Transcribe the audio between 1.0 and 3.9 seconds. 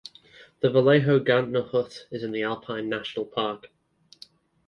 Gantner Hut is in the Alpine National Park.